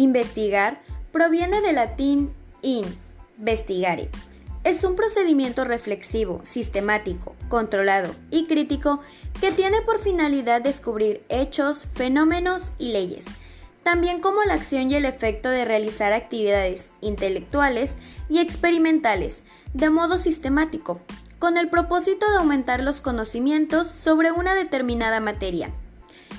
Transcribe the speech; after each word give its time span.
Investigar 0.00 0.80
proviene 1.12 1.60
del 1.60 1.74
latín 1.74 2.32
in, 2.62 2.86
vestigare. 3.36 4.08
Es 4.64 4.82
un 4.82 4.96
procedimiento 4.96 5.66
reflexivo, 5.66 6.40
sistemático, 6.42 7.36
controlado 7.50 8.14
y 8.30 8.46
crítico 8.46 9.00
que 9.42 9.52
tiene 9.52 9.82
por 9.82 9.98
finalidad 9.98 10.62
descubrir 10.62 11.22
hechos, 11.28 11.86
fenómenos 11.92 12.72
y 12.78 12.92
leyes, 12.92 13.26
también 13.82 14.22
como 14.22 14.42
la 14.44 14.54
acción 14.54 14.90
y 14.90 14.94
el 14.94 15.04
efecto 15.04 15.50
de 15.50 15.66
realizar 15.66 16.14
actividades 16.14 16.92
intelectuales 17.02 17.98
y 18.30 18.38
experimentales 18.38 19.42
de 19.74 19.90
modo 19.90 20.16
sistemático, 20.16 21.02
con 21.38 21.58
el 21.58 21.68
propósito 21.68 22.24
de 22.30 22.38
aumentar 22.38 22.82
los 22.82 23.02
conocimientos 23.02 23.86
sobre 23.86 24.32
una 24.32 24.54
determinada 24.54 25.20
materia. 25.20 25.68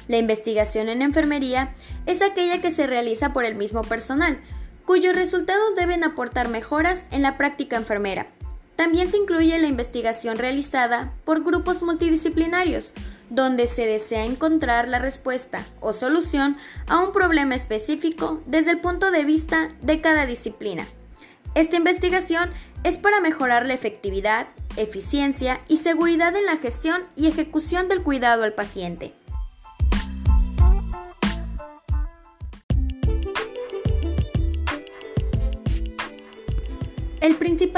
La 0.08 0.18
investigación 0.18 0.90
en 0.90 1.02
enfermería 1.02 1.74
es 2.06 2.22
aquella 2.22 2.62
que 2.62 2.72
se 2.72 2.88
realiza 2.88 3.34
por 3.34 3.46
el 3.46 3.56
mismo 3.56 3.82
personal, 3.82 4.40
cuyos 4.86 5.16
resultados 5.16 5.76
deben 5.76 6.04
aportar 6.04 6.50
mejoras 6.50 7.04
en 7.12 7.22
la 7.22 7.38
práctica 7.38 7.78
enfermera. 7.78 8.28
También 8.76 9.12
se 9.12 9.18
incluye 9.18 9.60
la 9.60 9.68
investigación 9.68 10.38
realizada 10.38 11.14
por 11.24 11.44
grupos 11.44 11.84
multidisciplinarios, 11.84 12.94
donde 13.30 13.68
se 13.68 13.86
desea 13.86 14.26
encontrar 14.26 14.88
la 14.88 15.00
respuesta 15.00 15.64
o 15.80 15.94
solución 15.94 16.58
a 16.88 17.00
un 17.00 17.14
problema 17.14 17.56
específico 17.56 18.42
desde 18.46 18.72
el 18.72 18.80
punto 18.80 19.12
de 19.12 19.24
vista 19.24 19.70
de 19.82 20.02
cada 20.02 20.26
disciplina. 20.26 20.86
Esta 21.54 21.78
investigación 21.78 22.50
es 22.84 22.98
para 22.98 23.20
mejorar 23.20 23.66
la 23.66 23.74
efectividad, 23.74 24.48
eficiencia 24.78 25.62
y 25.68 25.78
seguridad 25.78 26.36
en 26.36 26.46
la 26.46 26.58
gestión 26.58 27.04
y 27.16 27.28
ejecución 27.28 27.88
del 27.88 28.02
cuidado 28.02 28.44
al 28.44 28.54
paciente. 28.54 29.14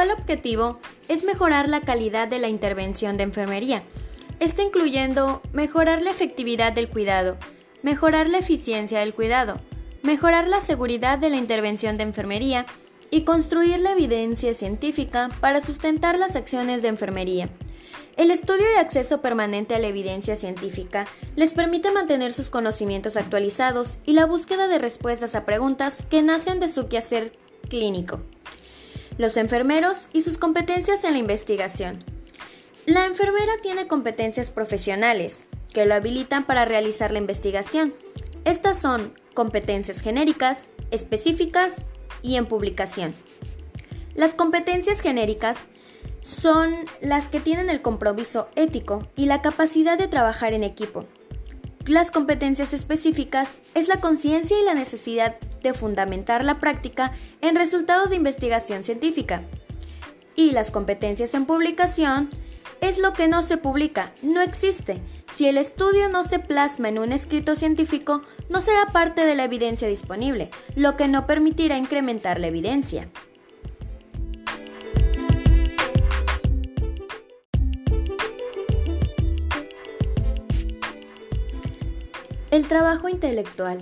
Principal 0.03 0.11
objetivo 0.11 0.79
es 1.07 1.23
mejorar 1.23 1.69
la 1.69 1.81
calidad 1.81 2.27
de 2.27 2.39
la 2.39 2.49
intervención 2.49 3.15
de 3.15 3.23
enfermería. 3.23 3.83
Esto 4.39 4.61
incluyendo 4.61 5.41
mejorar 5.53 6.01
la 6.01 6.11
efectividad 6.11 6.73
del 6.73 6.89
cuidado, 6.89 7.37
mejorar 7.83 8.27
la 8.27 8.39
eficiencia 8.39 8.99
del 8.99 9.13
cuidado, 9.13 9.61
mejorar 10.01 10.47
la 10.47 10.59
seguridad 10.59 11.19
de 11.19 11.29
la 11.29 11.37
intervención 11.37 11.97
de 11.97 12.03
enfermería 12.03 12.65
y 13.11 13.23
construir 13.23 13.79
la 13.79 13.91
evidencia 13.91 14.53
científica 14.53 15.29
para 15.39 15.61
sustentar 15.61 16.17
las 16.17 16.35
acciones 16.35 16.81
de 16.81 16.89
enfermería. 16.89 17.49
El 18.17 18.29
estudio 18.29 18.65
y 18.75 18.79
acceso 18.79 19.21
permanente 19.21 19.73
a 19.75 19.79
la 19.79 19.87
evidencia 19.87 20.35
científica 20.35 21.05
les 21.35 21.53
permite 21.53 21.91
mantener 21.91 22.33
sus 22.33 22.49
conocimientos 22.49 23.15
actualizados 23.15 23.97
y 24.05 24.13
la 24.13 24.25
búsqueda 24.25 24.67
de 24.67 24.79
respuestas 24.79 25.35
a 25.35 25.45
preguntas 25.45 26.05
que 26.09 26.21
nacen 26.21 26.59
de 26.59 26.67
su 26.67 26.87
quehacer 26.87 27.31
clínico 27.69 28.19
los 29.17 29.37
enfermeros 29.37 30.09
y 30.13 30.21
sus 30.21 30.37
competencias 30.37 31.03
en 31.03 31.13
la 31.13 31.19
investigación. 31.19 32.03
La 32.85 33.05
enfermera 33.05 33.53
tiene 33.61 33.87
competencias 33.87 34.51
profesionales 34.51 35.45
que 35.73 35.85
lo 35.85 35.95
habilitan 35.95 36.45
para 36.45 36.65
realizar 36.65 37.11
la 37.11 37.19
investigación. 37.19 37.93
Estas 38.45 38.79
son 38.79 39.13
competencias 39.33 40.01
genéricas, 40.01 40.69
específicas 40.91 41.85
y 42.21 42.35
en 42.35 42.45
publicación. 42.45 43.13
Las 44.15 44.35
competencias 44.35 45.01
genéricas 45.01 45.67
son 46.21 46.73
las 47.01 47.27
que 47.27 47.39
tienen 47.39 47.69
el 47.69 47.81
compromiso 47.81 48.47
ético 48.55 49.07
y 49.15 49.25
la 49.25 49.41
capacidad 49.41 49.97
de 49.97 50.07
trabajar 50.07 50.53
en 50.53 50.63
equipo. 50.63 51.05
Las 51.85 52.11
competencias 52.11 52.73
específicas 52.73 53.61
es 53.73 53.87
la 53.87 53.99
conciencia 53.99 54.57
y 54.59 54.63
la 54.63 54.73
necesidad 54.73 55.35
de 55.63 55.73
fundamentar 55.73 56.43
la 56.43 56.59
práctica 56.59 57.13
en 57.41 57.55
resultados 57.55 58.11
de 58.11 58.17
investigación 58.17 58.83
científica. 58.83 59.41
Y 60.35 60.51
las 60.51 60.69
competencias 60.69 61.33
en 61.33 61.45
publicación 61.45 62.29
es 62.81 62.97
lo 62.99 63.13
que 63.13 63.27
no 63.27 63.41
se 63.41 63.57
publica, 63.57 64.11
no 64.21 64.41
existe. 64.41 64.99
Si 65.27 65.47
el 65.47 65.57
estudio 65.57 66.09
no 66.09 66.23
se 66.23 66.39
plasma 66.39 66.89
en 66.89 66.99
un 66.99 67.11
escrito 67.11 67.55
científico, 67.55 68.21
no 68.49 68.59
será 68.59 68.87
parte 68.87 69.25
de 69.25 69.35
la 69.35 69.45
evidencia 69.45 69.87
disponible, 69.87 70.51
lo 70.75 70.97
que 70.97 71.07
no 71.07 71.25
permitirá 71.25 71.77
incrementar 71.77 72.39
la 72.39 72.47
evidencia. 72.47 73.09
El 82.51 82.67
trabajo 82.67 83.09
intelectual 83.09 83.81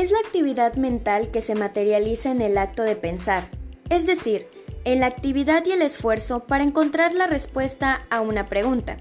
es 0.00 0.10
la 0.10 0.18
actividad 0.18 0.74
mental 0.76 1.30
que 1.30 1.42
se 1.42 1.54
materializa 1.54 2.30
en 2.30 2.40
el 2.40 2.56
acto 2.56 2.82
de 2.82 2.96
pensar, 2.96 3.48
es 3.90 4.06
decir, 4.06 4.48
en 4.84 5.00
la 5.00 5.06
actividad 5.06 5.62
y 5.66 5.72
el 5.72 5.82
esfuerzo 5.82 6.46
para 6.46 6.64
encontrar 6.64 7.12
la 7.12 7.26
respuesta 7.26 8.06
a 8.08 8.22
una 8.22 8.48
pregunta. 8.48 8.96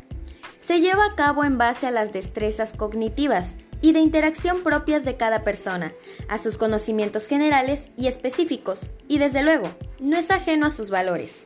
Se 0.58 0.82
lleva 0.82 1.06
a 1.06 1.16
cabo 1.16 1.46
en 1.46 1.58
base 1.58 1.88
a 1.88 1.92
las 1.92 2.12
destrezas 2.12 2.74
cognitivas 2.74 3.56
y 3.82 3.94
de 3.94 4.00
interacción 4.00 4.62
propias 4.62 5.06
de 5.06 5.16
cada 5.16 5.46
persona, 5.46 5.94
a 6.28 6.38
sus 6.38 6.58
conocimientos 6.58 7.28
generales 7.28 7.90
y 7.96 8.08
específicos, 8.08 8.92
y 9.08 9.20
desde 9.20 9.42
luego, 9.42 9.70
no 10.02 10.18
es 10.18 10.30
ajeno 10.30 10.66
a 10.66 10.70
sus 10.70 10.90
valores. 10.90 11.46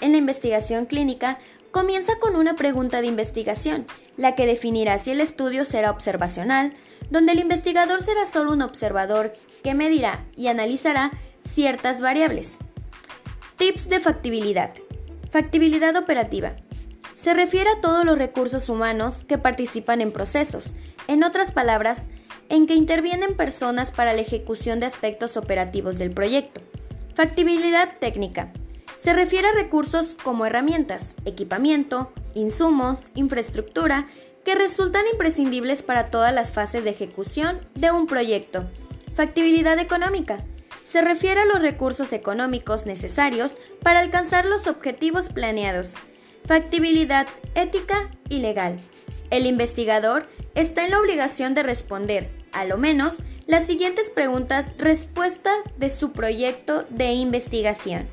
En 0.00 0.10
la 0.10 0.18
investigación 0.18 0.86
clínica, 0.86 1.38
comienza 1.70 2.18
con 2.18 2.34
una 2.34 2.56
pregunta 2.56 3.00
de 3.00 3.06
investigación, 3.06 3.86
la 4.16 4.34
que 4.34 4.44
definirá 4.44 4.98
si 4.98 5.12
el 5.12 5.20
estudio 5.20 5.64
será 5.64 5.92
observacional, 5.92 6.72
donde 7.10 7.32
el 7.32 7.40
investigador 7.40 8.02
será 8.02 8.26
solo 8.26 8.52
un 8.52 8.62
observador 8.62 9.32
que 9.62 9.74
medirá 9.74 10.24
y 10.36 10.48
analizará 10.48 11.12
ciertas 11.44 12.00
variables. 12.00 12.58
Tips 13.56 13.88
de 13.88 14.00
factibilidad. 14.00 14.72
Factibilidad 15.30 15.96
operativa. 15.96 16.56
Se 17.14 17.32
refiere 17.32 17.70
a 17.70 17.80
todos 17.80 18.04
los 18.04 18.18
recursos 18.18 18.68
humanos 18.68 19.24
que 19.24 19.38
participan 19.38 20.00
en 20.00 20.12
procesos, 20.12 20.74
en 21.08 21.24
otras 21.24 21.52
palabras, 21.52 22.08
en 22.48 22.66
que 22.66 22.74
intervienen 22.74 23.36
personas 23.36 23.90
para 23.90 24.12
la 24.12 24.20
ejecución 24.20 24.80
de 24.80 24.86
aspectos 24.86 25.36
operativos 25.36 25.98
del 25.98 26.10
proyecto. 26.10 26.60
Factibilidad 27.14 27.96
técnica. 27.98 28.52
Se 28.94 29.12
refiere 29.12 29.48
a 29.48 29.52
recursos 29.52 30.16
como 30.22 30.46
herramientas, 30.46 31.16
equipamiento, 31.24 32.12
insumos, 32.34 33.10
infraestructura 33.14 34.06
que 34.46 34.54
resultan 34.54 35.04
imprescindibles 35.10 35.82
para 35.82 36.06
todas 36.06 36.32
las 36.32 36.52
fases 36.52 36.84
de 36.84 36.90
ejecución 36.90 37.58
de 37.74 37.90
un 37.90 38.06
proyecto. 38.06 38.64
Factibilidad 39.16 39.76
económica. 39.80 40.38
Se 40.84 41.02
refiere 41.02 41.40
a 41.40 41.46
los 41.46 41.60
recursos 41.60 42.12
económicos 42.12 42.86
necesarios 42.86 43.56
para 43.82 43.98
alcanzar 43.98 44.44
los 44.44 44.68
objetivos 44.68 45.30
planeados. 45.30 45.94
Factibilidad 46.46 47.26
ética 47.56 48.08
y 48.28 48.38
legal. 48.38 48.78
El 49.30 49.46
investigador 49.46 50.28
está 50.54 50.84
en 50.84 50.92
la 50.92 51.00
obligación 51.00 51.54
de 51.54 51.64
responder, 51.64 52.30
a 52.52 52.64
lo 52.64 52.78
menos, 52.78 53.24
las 53.48 53.66
siguientes 53.66 54.10
preguntas 54.10 54.70
respuesta 54.78 55.56
de 55.76 55.90
su 55.90 56.12
proyecto 56.12 56.84
de 56.88 57.14
investigación. 57.14 58.06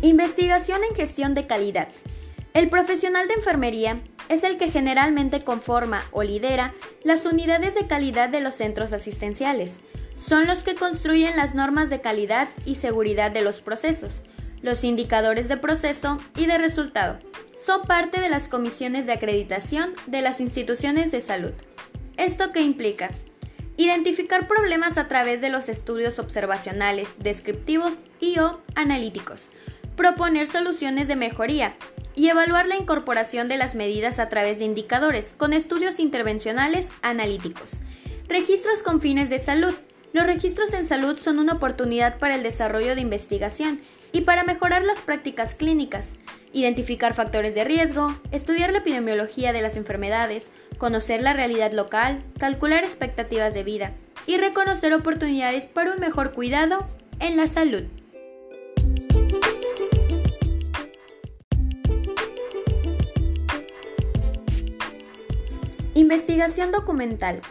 Investigación 0.00 0.84
en 0.88 0.94
gestión 0.94 1.34
de 1.34 1.48
calidad. 1.48 1.88
El 2.54 2.68
profesional 2.68 3.26
de 3.26 3.34
enfermería 3.34 4.00
es 4.28 4.44
el 4.44 4.56
que 4.56 4.70
generalmente 4.70 5.42
conforma 5.42 6.04
o 6.12 6.22
lidera 6.22 6.72
las 7.02 7.26
unidades 7.26 7.74
de 7.74 7.88
calidad 7.88 8.28
de 8.28 8.40
los 8.40 8.54
centros 8.54 8.92
asistenciales. 8.92 9.80
Son 10.24 10.46
los 10.46 10.62
que 10.62 10.76
construyen 10.76 11.36
las 11.36 11.56
normas 11.56 11.90
de 11.90 12.00
calidad 12.00 12.48
y 12.64 12.76
seguridad 12.76 13.32
de 13.32 13.42
los 13.42 13.60
procesos, 13.60 14.22
los 14.62 14.84
indicadores 14.84 15.48
de 15.48 15.56
proceso 15.56 16.18
y 16.36 16.46
de 16.46 16.58
resultado. 16.58 17.18
Son 17.56 17.82
parte 17.82 18.20
de 18.20 18.28
las 18.28 18.46
comisiones 18.46 19.04
de 19.04 19.14
acreditación 19.14 19.94
de 20.06 20.22
las 20.22 20.40
instituciones 20.40 21.10
de 21.10 21.20
salud. 21.20 21.52
¿Esto 22.16 22.52
qué 22.52 22.60
implica? 22.60 23.10
Identificar 23.76 24.46
problemas 24.46 24.96
a 24.96 25.08
través 25.08 25.40
de 25.40 25.50
los 25.50 25.68
estudios 25.68 26.20
observacionales, 26.20 27.14
descriptivos 27.18 27.98
y 28.20 28.38
o 28.38 28.60
analíticos 28.76 29.50
proponer 29.98 30.46
soluciones 30.46 31.08
de 31.08 31.16
mejoría 31.16 31.74
y 32.14 32.28
evaluar 32.28 32.68
la 32.68 32.76
incorporación 32.76 33.48
de 33.48 33.58
las 33.58 33.74
medidas 33.74 34.20
a 34.20 34.28
través 34.28 34.60
de 34.60 34.64
indicadores 34.64 35.34
con 35.36 35.52
estudios 35.52 35.98
intervencionales 35.98 36.90
analíticos. 37.02 37.80
Registros 38.28 38.84
con 38.84 39.00
fines 39.00 39.28
de 39.28 39.40
salud. 39.40 39.74
Los 40.12 40.24
registros 40.24 40.72
en 40.72 40.86
salud 40.86 41.18
son 41.18 41.40
una 41.40 41.54
oportunidad 41.54 42.18
para 42.18 42.36
el 42.36 42.44
desarrollo 42.44 42.94
de 42.94 43.00
investigación 43.00 43.80
y 44.12 44.20
para 44.20 44.44
mejorar 44.44 44.84
las 44.84 45.02
prácticas 45.02 45.54
clínicas, 45.54 46.18
identificar 46.52 47.12
factores 47.12 47.56
de 47.56 47.64
riesgo, 47.64 48.18
estudiar 48.30 48.70
la 48.70 48.78
epidemiología 48.78 49.52
de 49.52 49.62
las 49.62 49.76
enfermedades, 49.76 50.52
conocer 50.78 51.20
la 51.22 51.32
realidad 51.32 51.72
local, 51.72 52.22
calcular 52.38 52.84
expectativas 52.84 53.52
de 53.52 53.64
vida 53.64 53.92
y 54.26 54.36
reconocer 54.36 54.94
oportunidades 54.94 55.66
para 55.66 55.92
un 55.92 55.98
mejor 55.98 56.32
cuidado 56.32 56.88
en 57.18 57.36
la 57.36 57.48
salud. 57.48 57.82
Investigación 66.10 66.72
documental. 66.72 67.42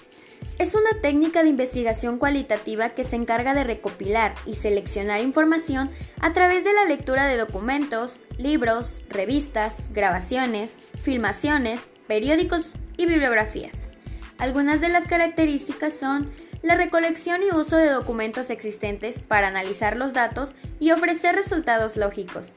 Es 0.58 0.74
una 0.74 1.00
técnica 1.00 1.44
de 1.44 1.50
investigación 1.50 2.18
cualitativa 2.18 2.90
que 2.90 3.04
se 3.04 3.16
encarga 3.16 3.54
de 3.54 3.64
recopilar 3.64 4.34
y 4.48 4.56
seleccionar 4.56 5.22
información 5.22 5.92
a 6.20 6.34
través 6.34 6.64
de 6.64 6.74
la 6.74 6.86
lectura 6.86 7.28
de 7.28 7.38
documentos, 7.38 8.24
libros, 8.40 9.04
revistas, 9.10 9.94
grabaciones, 9.94 10.80
filmaciones, 11.04 11.92
periódicos 12.08 12.72
y 12.98 13.06
bibliografías. 13.06 13.92
Algunas 14.40 14.82
de 14.82 14.90
las 14.90 15.06
características 15.06 15.94
son 15.94 16.32
la 16.64 16.74
recolección 16.74 17.42
y 17.44 17.56
uso 17.56 17.78
de 17.78 17.92
documentos 17.92 18.50
existentes 18.50 19.22
para 19.22 19.50
analizar 19.50 19.96
los 19.96 20.14
datos 20.14 20.56
y 20.80 20.90
ofrecer 20.90 21.36
resultados 21.36 21.96
lógicos, 21.96 22.54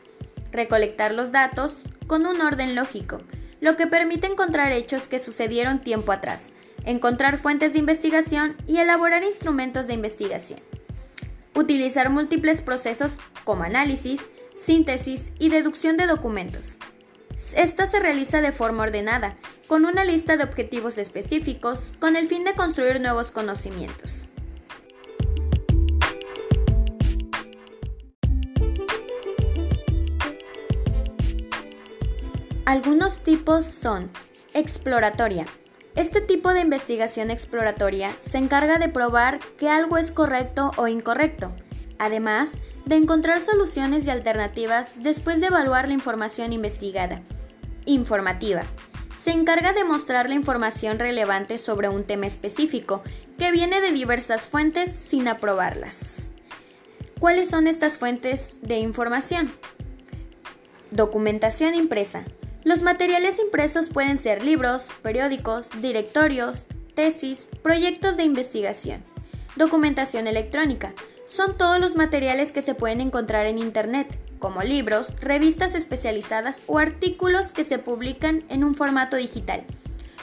recolectar 0.51 1.13
los 1.13 1.31
datos 1.31 1.77
con 2.07 2.25
un 2.25 2.41
orden 2.41 2.75
lógico, 2.75 3.21
lo 3.61 3.77
que 3.77 3.87
permite 3.87 4.27
encontrar 4.27 4.73
hechos 4.73 5.09
que 5.09 5.19
sucedieron 5.19 5.81
tiempo 5.81 6.13
atrás, 6.13 6.53
encontrar 6.85 7.39
fuentes 7.39 7.73
de 7.73 7.79
investigación 7.79 8.57
y 8.67 8.79
elaborar 8.79 9.23
instrumentos 9.23 9.87
de 9.87 9.95
investigación. 9.95 10.61
Utilizar 11.55 12.11
múltiples 12.11 12.63
procesos 12.63 13.19
como 13.45 13.65
análisis, 13.65 14.27
síntesis 14.57 15.33
y 15.39 15.49
deducción 15.49 15.97
de 15.97 16.07
documentos. 16.07 16.79
Esta 17.57 17.87
se 17.87 18.01
realiza 18.01 18.41
de 18.41 18.53
forma 18.53 18.83
ordenada, 18.83 19.37
con 19.67 19.85
una 19.85 20.05
lista 20.05 20.37
de 20.37 20.45
objetivos 20.45 20.99
específicos, 20.99 21.95
con 21.99 22.17
el 22.17 22.29
fin 22.29 22.45
de 22.45 22.55
construir 22.55 23.01
nuevos 23.01 23.31
conocimientos. 23.31 24.31
Algunos 32.71 33.25
tipos 33.25 33.65
son 33.65 34.13
exploratoria. 34.55 35.45
Este 35.97 36.21
tipo 36.21 36.55
de 36.55 36.61
investigación 36.61 37.33
exploratoria 37.33 38.13
se 38.21 38.39
encarga 38.39 38.79
de 38.79 38.89
probar 38.89 39.41
que 39.59 39.69
algo 39.69 39.99
es 39.99 40.13
correcto 40.13 40.71
o 40.77 40.87
incorrecto, 40.87 41.51
además 41.99 42.59
de 42.87 42.95
encontrar 42.95 43.41
soluciones 43.41 44.07
y 44.07 44.11
alternativas 44.11 44.93
después 44.95 45.41
de 45.41 45.49
evaluar 45.49 45.89
la 45.89 45.95
información 45.95 46.53
investigada. 46.53 47.23
Informativa. 47.87 48.63
Se 49.19 49.33
encarga 49.33 49.73
de 49.73 49.83
mostrar 49.83 50.29
la 50.29 50.37
información 50.37 51.01
relevante 51.01 51.59
sobre 51.59 51.89
un 51.89 52.05
tema 52.05 52.27
específico 52.27 53.03
que 53.37 53.51
viene 53.51 53.81
de 53.81 53.91
diversas 53.91 54.47
fuentes 54.47 54.93
sin 54.93 55.27
aprobarlas. 55.27 56.29
¿Cuáles 57.19 57.51
son 57.51 57.67
estas 57.67 57.99
fuentes 57.99 58.55
de 58.63 58.79
información? 58.79 59.51
Documentación 60.93 61.75
impresa. 61.75 62.27
Los 62.63 62.83
materiales 62.83 63.39
impresos 63.39 63.89
pueden 63.89 64.19
ser 64.19 64.45
libros, 64.45 64.91
periódicos, 65.03 65.71
directorios, 65.81 66.67
tesis, 66.95 67.49
proyectos 67.63 68.19
de 68.19 68.25
investigación. 68.25 69.03
Documentación 69.57 70.27
electrónica. 70.27 70.93
Son 71.27 71.57
todos 71.57 71.81
los 71.81 71.97
materiales 71.97 72.53
que 72.53 72.61
se 72.61 72.75
pueden 72.75 73.01
encontrar 73.01 73.47
en 73.47 73.59
Internet, 73.59 74.19
como 74.39 74.63
libros, 74.63 75.15
revistas 75.21 75.75
especializadas 75.75 76.63
o 76.67 76.79
artículos 76.79 77.53
que 77.53 77.65
se 77.65 77.79
publican 77.79 78.45
en 78.49 78.65
un 78.65 78.75
formato 78.75 79.17
digital. 79.17 79.65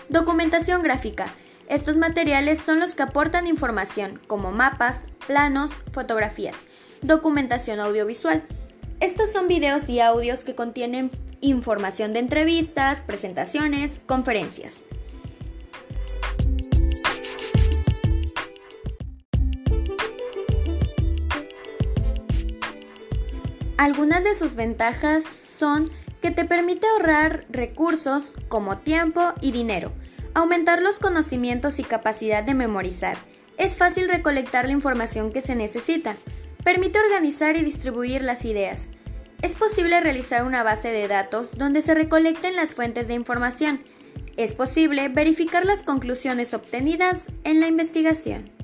Documentación 0.10 0.84
gráfica. 0.84 1.34
Estos 1.70 1.98
materiales 1.98 2.60
son 2.60 2.80
los 2.80 2.94
que 2.94 3.04
aportan 3.04 3.48
información, 3.48 4.22
como 4.28 4.52
mapas, 4.52 5.06
planos, 5.26 5.72
fotografías. 5.92 6.56
Documentación 7.02 7.80
audiovisual. 7.80 8.44
Estos 9.00 9.32
son 9.32 9.48
videos 9.48 9.90
y 9.90 10.00
audios 10.00 10.44
que 10.44 10.56
contienen 10.56 11.12
información 11.40 12.14
de 12.14 12.20
entrevistas, 12.20 13.00
presentaciones, 13.02 14.02
conferencias. 14.08 14.82
Algunas 23.78 24.24
de 24.24 24.36
sus 24.36 24.56
ventajas 24.56 25.26
son 25.26 25.92
que 26.20 26.32
te 26.32 26.46
permite 26.46 26.88
ahorrar 26.88 27.46
recursos 27.50 28.34
como 28.48 28.80
tiempo 28.80 29.34
y 29.42 29.52
dinero, 29.52 29.92
aumentar 30.34 30.82
los 30.82 30.98
conocimientos 30.98 31.78
y 31.78 31.84
capacidad 31.84 32.44
de 32.44 32.56
memorizar. 32.56 33.18
Es 33.60 33.78
fácil 33.78 34.10
recolectar 34.10 34.66
la 34.66 34.72
información 34.72 35.32
que 35.32 35.44
se 35.44 35.56
necesita. 35.56 36.16
Permite 36.68 37.00
organizar 37.00 37.56
y 37.56 37.62
distribuir 37.62 38.22
las 38.22 38.44
ideas. 38.44 38.90
Es 39.42 39.56
posible 39.56 40.02
realizar 40.02 40.44
una 40.44 40.64
base 40.64 40.90
de 40.90 41.08
datos 41.08 41.58
donde 41.58 41.82
se 41.82 41.96
recolecten 41.96 42.58
las 42.58 42.76
fuentes 42.76 43.08
de 43.08 43.14
información. 43.14 43.80
Es 44.36 44.54
posible 44.54 45.08
verificar 45.08 45.64
las 45.64 45.82
conclusiones 45.82 46.54
obtenidas 46.54 47.32
en 47.46 47.62
la 47.62 47.68
investigación. 47.68 48.57